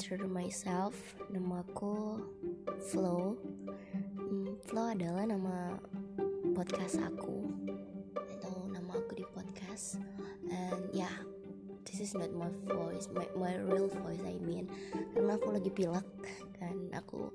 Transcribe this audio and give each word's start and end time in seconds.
introduce 0.00 0.32
myself. 0.32 0.96
Namaku 1.28 2.24
Flo. 2.88 3.36
Hmm, 4.16 4.56
Flo 4.64 4.96
adalah 4.96 5.28
nama 5.28 5.76
podcast 6.56 6.96
aku 7.04 7.52
atau 8.16 8.64
nama 8.72 8.96
aku 8.96 9.20
di 9.20 9.28
podcast. 9.28 10.00
And 10.48 10.88
yeah, 10.96 11.12
this 11.84 12.00
is 12.00 12.16
not 12.16 12.32
my 12.32 12.48
voice, 12.64 13.12
my, 13.12 13.28
my 13.36 13.60
real 13.60 13.92
voice 13.92 14.24
I 14.24 14.40
mean. 14.40 14.72
Karena 15.12 15.36
aku 15.36 15.52
lagi 15.52 15.68
pilek 15.68 16.08
kan 16.56 16.80
aku 16.96 17.28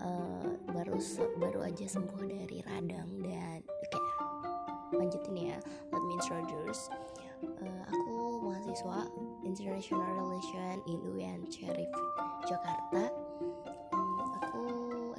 uh, 0.00 0.56
baru 0.72 0.96
baru 1.36 1.68
aja 1.68 1.84
sembuh 1.84 2.24
dari 2.24 2.64
radang 2.64 3.12
dan 3.20 3.60
okay, 3.60 4.04
lanjutin 4.96 5.36
ya. 5.36 5.60
Let 5.92 6.00
me 6.08 6.16
introduce. 6.16 6.88
Uh, 7.44 7.84
aku 7.92 8.40
mahasiswa 8.40 9.04
International 9.50 10.06
Relation 10.14 10.78
in 10.86 11.02
UIN 11.10 11.42
Cherif 11.50 11.90
Jakarta. 12.46 13.10
Aku 14.38 14.62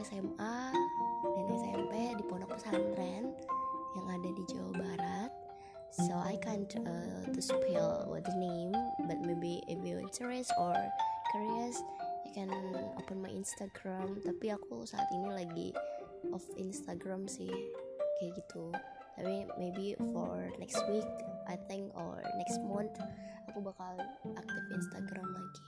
SMA 0.07 0.57
dan 1.35 1.45
SMP 1.51 2.15
di 2.15 2.23
pondok 2.31 2.55
pesantren 2.55 3.35
yang 3.91 4.07
ada 4.07 4.29
di 4.31 4.43
Jawa 4.47 4.71
Barat. 4.71 5.31
So 5.91 6.15
I 6.15 6.39
can't 6.39 6.71
uh, 6.79 7.27
to 7.27 7.41
spell 7.43 8.07
what 8.07 8.23
the 8.23 8.31
name 8.39 8.71
but 9.03 9.19
maybe 9.19 9.59
if 9.67 9.83
you 9.83 9.99
interest 9.99 10.55
or 10.55 10.79
curious 11.35 11.75
you 12.23 12.31
can 12.31 12.55
open 12.95 13.19
my 13.19 13.35
Instagram. 13.35 14.15
Tapi 14.23 14.55
aku 14.55 14.87
saat 14.87 15.11
ini 15.11 15.27
lagi 15.27 15.67
off 16.31 16.47
Instagram 16.55 17.27
sih 17.27 17.51
kayak 18.15 18.39
gitu 18.39 18.71
tapi 19.21 19.45
maybe 19.61 19.93
for 20.09 20.49
next 20.57 20.81
week 20.89 21.05
I 21.45 21.53
think 21.69 21.93
or 21.93 22.17
next 22.41 22.57
month 22.65 22.97
aku 23.45 23.61
bakal 23.61 24.01
aktif 24.33 24.63
Instagram 24.73 25.29
lagi. 25.29 25.61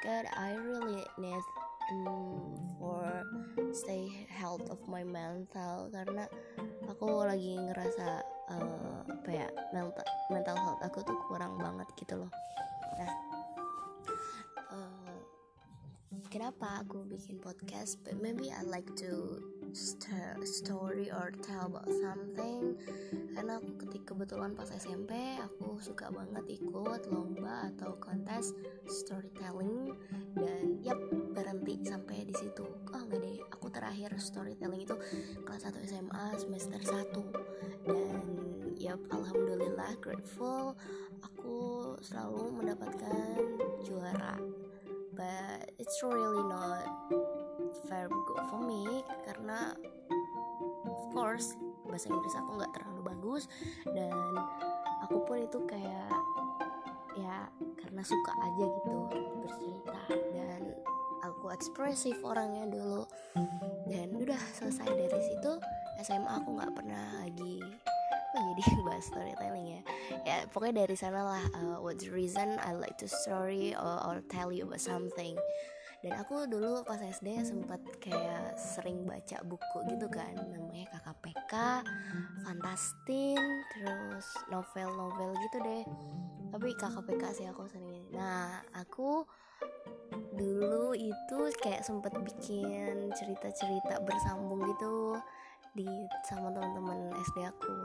God 0.00 0.24
I 0.32 0.56
really 0.56 1.04
need 1.20 1.44
um, 1.92 2.56
for 2.80 3.04
stay 3.76 4.08
health 4.32 4.64
of 4.72 4.80
my 4.88 5.04
mental 5.04 5.92
karena 5.92 6.24
aku 6.88 7.28
lagi 7.28 7.60
ngerasa 7.60 8.24
uh, 8.48 9.04
apa 9.04 9.28
ya 9.28 9.48
mental 9.76 10.08
mental 10.32 10.56
health 10.56 10.80
aku 10.80 11.04
tuh 11.04 11.20
kurang 11.28 11.60
banget 11.60 11.88
gitu 12.00 12.24
loh. 12.24 12.32
Nah 12.96 13.12
uh, 14.72 15.20
kenapa 16.32 16.80
aku 16.80 17.04
bikin 17.04 17.36
podcast? 17.36 18.00
But 18.00 18.16
maybe 18.16 18.48
I 18.48 18.64
like 18.64 18.88
to 19.04 19.44
story 19.74 21.10
or 21.10 21.34
tell 21.42 21.66
about 21.66 21.90
something. 21.90 22.78
Karena 23.34 23.58
aku 23.58 23.74
ketika 23.86 24.14
kebetulan 24.14 24.54
pas 24.54 24.70
SMP 24.70 25.12
aku 25.42 25.82
suka 25.82 26.08
banget 26.14 26.62
ikut 26.62 27.10
lomba 27.10 27.74
atau 27.74 27.98
kontes 27.98 28.54
storytelling. 28.86 29.90
Dan 30.38 30.78
yap 30.86 30.98
berhenti 31.34 31.82
sampai 31.82 32.22
di 32.22 32.34
situ. 32.38 32.64
Oh 32.94 33.02
enggak 33.02 33.20
deh 33.20 33.38
aku 33.50 33.66
terakhir 33.74 34.14
storytelling 34.22 34.86
itu 34.86 34.94
kelas 35.42 35.66
1 35.66 35.90
SMA 35.90 36.24
semester 36.38 36.78
1 36.78 37.54
dan 37.84 38.22
yap 38.78 39.00
alhamdulillah 39.10 39.92
grateful 40.00 40.78
aku 41.20 41.92
selalu 42.00 42.54
mendapatkan 42.62 43.38
juara. 43.82 44.38
But 45.14 45.70
it's 45.78 46.02
really 46.02 46.42
not 46.50 46.90
very 47.94 48.10
good 48.26 48.42
for 48.50 48.58
me 48.58 49.06
karena 49.22 49.70
of 50.90 51.02
course 51.14 51.54
bahasa 51.86 52.10
Inggris 52.10 52.34
aku 52.34 52.58
nggak 52.58 52.72
terlalu 52.74 53.00
bagus 53.06 53.46
dan 53.86 54.34
aku 55.06 55.22
pun 55.22 55.46
itu 55.46 55.58
kayak 55.70 56.10
ya 57.14 57.46
karena 57.78 58.02
suka 58.02 58.32
aja 58.42 58.66
gitu 58.66 58.96
bercerita 59.46 60.00
dan 60.34 60.74
aku 61.24 61.54
ekspresif 61.54 62.18
orangnya 62.20 62.68
dulu. 62.68 63.06
Dan 63.88 64.12
udah 64.12 64.40
selesai 64.58 64.90
dari 64.90 65.20
situ 65.22 65.52
SMA 66.02 66.42
aku 66.42 66.58
nggak 66.58 66.74
pernah 66.74 67.22
lagi 67.22 67.62
oh 68.34 68.42
jadi 68.50 68.62
bahas 68.82 69.04
storytelling 69.06 69.66
ya. 69.78 69.82
Ya 70.26 70.36
pokoknya 70.50 70.84
dari 70.84 70.96
sana 70.98 71.22
lah 71.22 71.44
uh, 71.54 71.78
what's 71.78 72.02
the 72.02 72.10
reason 72.10 72.58
I 72.58 72.74
like 72.74 72.98
to 72.98 73.08
story 73.08 73.72
or, 73.78 73.96
or 74.02 74.14
tell 74.26 74.50
you 74.50 74.66
about 74.66 74.82
something 74.82 75.38
dan 76.04 76.20
aku 76.20 76.44
dulu 76.44 76.84
pas 76.84 77.00
SD 77.00 77.40
sempat 77.48 77.80
kayak 77.96 78.60
sering 78.60 79.08
baca 79.08 79.40
buku 79.40 79.78
gitu 79.88 80.04
kan 80.12 80.36
namanya 80.36 80.84
KKPK, 80.92 81.52
Fantastin, 82.44 83.40
terus 83.72 84.26
novel-novel 84.52 85.32
gitu 85.48 85.56
deh. 85.64 85.84
Tapi 86.52 86.68
KKPK 86.76 87.22
sih 87.32 87.48
aku 87.48 87.64
sering 87.72 88.04
nah 88.12 88.60
aku 88.76 89.24
dulu 90.36 90.92
itu 90.92 91.38
kayak 91.64 91.80
sempat 91.80 92.12
bikin 92.20 93.08
cerita-cerita 93.16 94.04
bersambung 94.04 94.60
gitu 94.76 95.16
di 95.72 95.88
sama 96.28 96.52
teman-teman 96.52 97.16
SD 97.16 97.48
aku 97.48 97.76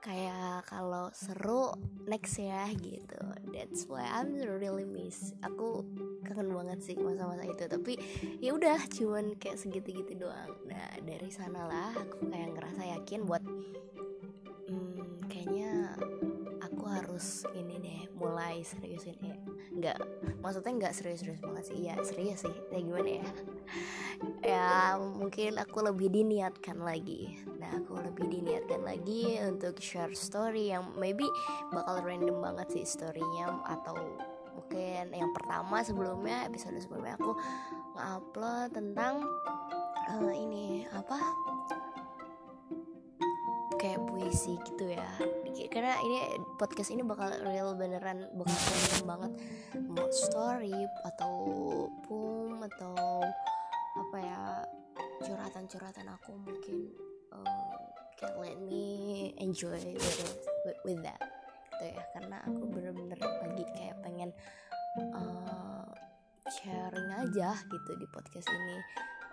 kayak 0.00 0.64
kalau 0.64 1.12
seru 1.12 1.76
next 2.08 2.40
ya 2.40 2.66
gitu. 2.72 3.20
That's 3.52 3.84
why 3.84 4.08
I'm 4.08 4.32
really 4.40 4.88
miss 4.88 5.36
aku 5.44 5.84
kangen 6.24 6.56
banget 6.56 6.80
sih 6.80 6.96
masa-masa 6.96 7.44
itu. 7.44 7.64
Tapi 7.68 7.92
ya 8.40 8.56
udah 8.56 8.80
cuman 8.88 9.36
kayak 9.36 9.60
segitu-gitu 9.60 10.16
doang. 10.16 10.56
Nah 10.66 10.98
dari 11.04 11.28
sanalah 11.28 11.92
aku 11.94 12.32
kayak 12.32 12.56
ngerasa 12.56 12.82
yakin 12.96 13.28
buat 13.28 13.44
hmm, 14.66 15.28
kayaknya 15.28 15.94
harus 17.10 17.42
ini 17.58 17.74
deh 17.82 18.00
mulai 18.14 18.62
seriusin 18.62 19.18
ya 19.18 19.34
nggak 19.74 19.98
maksudnya 20.38 20.78
nggak 20.78 20.94
serius-serius 20.94 21.42
banget 21.42 21.64
sih. 21.66 21.78
Ya 21.82 21.98
serius 22.06 22.46
sih. 22.46 22.54
Ya 22.70 22.78
gimana 22.78 23.10
ya? 23.18 23.26
Ya 24.46 24.70
mungkin 24.94 25.58
aku 25.58 25.82
lebih 25.82 26.14
diniatkan 26.14 26.78
lagi. 26.78 27.34
Nah 27.58 27.82
aku 27.82 27.98
lebih 27.98 28.30
diniatkan 28.30 28.86
lagi 28.86 29.42
untuk 29.42 29.82
share 29.82 30.14
story 30.14 30.70
yang 30.70 30.94
maybe 30.94 31.26
bakal 31.74 31.98
random 31.98 32.38
banget 32.38 32.78
sih 32.78 32.86
storynya. 32.86 33.58
Atau 33.66 33.98
mungkin 34.54 35.10
yang 35.10 35.34
pertama 35.34 35.82
sebelumnya 35.82 36.46
episode 36.46 36.78
sebelumnya 36.78 37.18
aku 37.18 37.34
ngupload 37.98 38.70
tentang 38.70 39.26
uh, 40.14 40.34
ini 40.34 40.86
apa 40.94 41.18
puisi 44.30 44.54
gitu 44.62 44.86
ya. 44.86 45.10
Karena 45.74 45.98
ini 46.06 46.38
podcast 46.54 46.94
ini 46.94 47.02
bakal 47.02 47.34
real 47.42 47.74
beneran 47.74 48.30
bakal 48.38 48.54
random 48.54 49.02
banget. 49.02 49.32
Mau 49.90 50.06
story 50.14 50.86
atau 51.02 51.34
poem 52.06 52.62
atau 52.62 53.26
apa 53.98 54.16
ya 54.22 54.40
curhatan-curhatan 55.26 56.06
aku 56.14 56.38
mungkin 56.46 56.94
um, 57.34 57.74
can 58.14 58.30
let 58.38 58.54
me 58.62 59.34
enjoy 59.42 59.74
with, 59.74 59.98
it, 59.98 60.38
with, 60.62 60.78
with 60.86 61.00
that 61.02 61.18
gitu 61.74 61.90
ya. 61.90 62.02
Karena 62.14 62.38
aku 62.46 62.70
bener-bener 62.70 63.18
lagi 63.18 63.66
kayak 63.74 63.98
pengen 63.98 64.30
uh, 65.10 65.90
sharing 66.46 67.10
aja 67.18 67.58
gitu 67.66 67.90
di 67.98 68.06
podcast 68.14 68.46
ini 68.46 68.78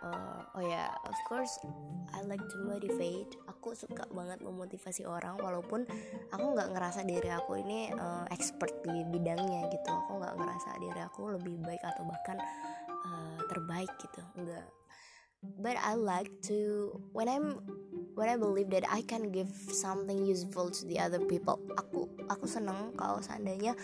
uh, 0.04 0.42
oh 0.58 0.64
ya 0.64 0.86
yeah, 0.86 0.90
of 1.06 1.18
course 1.30 1.62
I 2.14 2.24
like 2.26 2.44
to 2.44 2.58
motivate. 2.66 3.34
Aku 3.50 3.74
suka 3.74 4.06
banget 4.14 4.42
memotivasi 4.42 5.08
orang 5.08 5.38
walaupun 5.40 5.86
aku 6.34 6.46
nggak 6.54 6.72
ngerasa 6.76 7.06
diri 7.08 7.30
aku 7.34 7.60
ini 7.62 7.92
uh, 7.96 8.26
expert 8.34 8.72
di 8.86 9.06
bidangnya 9.08 9.70
gitu. 9.72 9.90
Aku 9.90 10.20
nggak 10.20 10.36
ngerasa 10.38 10.70
diri 10.82 11.02
aku 11.02 11.34
lebih 11.36 11.60
baik 11.64 11.84
atau 11.84 12.04
bahkan 12.06 12.38
uh, 13.08 13.40
terbaik 13.48 13.92
gitu 14.02 14.22
enggak 14.38 14.66
but 15.44 15.78
I 15.78 15.94
like 15.94 16.30
to 16.50 16.92
when 17.14 17.30
I'm 17.30 17.62
when 18.18 18.30
I 18.30 18.38
believe 18.38 18.70
that 18.74 18.90
I 18.90 19.02
can 19.02 19.32
give 19.32 19.50
something 19.70 20.26
useful 20.26 20.72
to 20.72 20.82
the 20.86 20.98
other 21.00 21.22
people 21.30 21.62
aku 21.78 22.10
aku 22.28 22.50
seneng 22.50 22.98
kalau 22.98 23.22
seandainya 23.22 23.78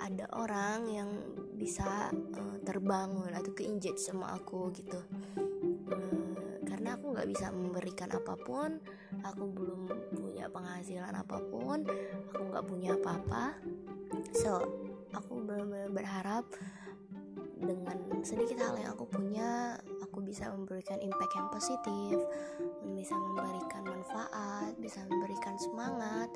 ada 0.00 0.26
orang 0.36 0.78
yang 0.90 1.10
bisa 1.56 2.12
uh, 2.12 2.56
terbangun 2.62 3.32
atau 3.32 3.52
keinjek 3.56 3.96
sama 3.96 4.36
aku 4.36 4.68
gitu. 4.76 5.00
Uh, 5.88 6.60
karena 6.68 6.98
aku 6.98 7.16
nggak 7.16 7.28
bisa 7.30 7.48
memberikan 7.54 8.12
apa 8.12 8.34
pun 8.36 8.76
aku 9.24 9.44
belum 9.48 9.80
punya 10.12 10.46
penghasilan 10.52 11.14
apa 11.14 11.38
pun 11.48 11.86
aku 12.34 12.42
nggak 12.52 12.66
punya 12.66 12.90
apa-apa. 12.98 13.56
So 14.36 14.60
aku 15.16 15.40
benar-benar 15.42 15.90
berharap 15.92 16.44
dengan 17.56 17.96
sedikit 18.20 18.60
hal 18.60 18.76
yang 18.76 18.92
aku 18.92 19.08
punya 19.08 19.80
aku 20.04 20.20
bisa 20.20 20.52
memberikan 20.52 21.00
impact 21.00 21.32
yang 21.32 21.48
positif 21.48 22.16
bisa 22.92 23.16
memberikan 23.16 23.80
manfaat 23.88 24.76
bisa 24.76 25.00
memberikan 25.08 25.56
semangat 25.56 26.28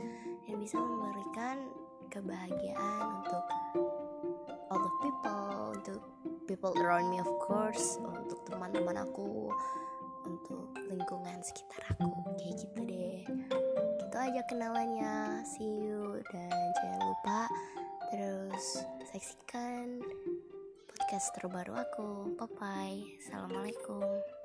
dan 0.48 0.54
bisa 0.56 0.80
memberikan 0.80 1.68
kebahagiaan 2.10 3.22
untuk 3.22 3.44
all 4.68 4.80
the 4.82 4.92
people 5.00 5.54
untuk 5.72 6.00
people 6.50 6.72
around 6.82 7.06
me 7.08 7.22
of 7.22 7.30
course 7.38 7.96
untuk 8.02 8.42
teman-teman 8.50 9.06
aku 9.06 9.48
untuk 10.26 10.74
lingkungan 10.90 11.38
sekitar 11.40 11.96
aku 11.96 12.10
kayak 12.36 12.58
gitu 12.58 12.78
deh 12.84 13.22
gitu 14.04 14.16
aja 14.18 14.42
kenalannya 14.50 15.46
see 15.46 15.88
you 15.88 16.18
dan 16.34 16.52
jangan 16.82 17.00
lupa 17.06 17.40
terus 18.10 18.84
saksikan 19.14 20.02
podcast 21.10 21.34
terbaru 21.34 21.74
aku. 21.74 22.38
Bye 22.38 22.46
bye. 22.54 23.02
Assalamualaikum. 23.18 24.39